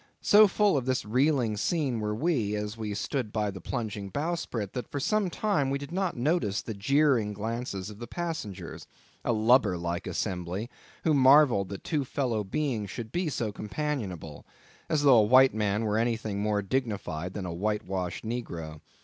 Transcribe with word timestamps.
So 0.23 0.47
full 0.47 0.77
of 0.77 0.87
this 0.87 1.05
reeling 1.05 1.57
scene 1.57 1.99
were 1.99 2.15
we, 2.15 2.55
as 2.55 2.75
we 2.75 2.91
stood 2.95 3.31
by 3.31 3.51
the 3.51 3.61
plunging 3.61 4.09
bowsprit, 4.09 4.73
that 4.73 4.89
for 4.89 4.99
some 4.99 5.29
time 5.29 5.69
we 5.69 5.77
did 5.77 5.91
not 5.91 6.17
notice 6.17 6.59
the 6.63 6.73
jeering 6.73 7.33
glances 7.33 7.91
of 7.91 7.99
the 7.99 8.07
passengers, 8.07 8.87
a 9.23 9.31
lubber 9.31 9.77
like 9.77 10.07
assembly, 10.07 10.71
who 11.03 11.13
marvelled 11.13 11.69
that 11.69 11.83
two 11.83 12.03
fellow 12.03 12.43
beings 12.43 12.89
should 12.89 13.11
be 13.11 13.29
so 13.29 13.51
companionable; 13.51 14.43
as 14.89 15.03
though 15.03 15.19
a 15.19 15.21
white 15.21 15.53
man 15.53 15.83
were 15.85 15.99
anything 15.99 16.41
more 16.41 16.63
dignified 16.63 17.35
than 17.35 17.45
a 17.45 17.53
whitewashed 17.53 18.25
negro. 18.25 18.81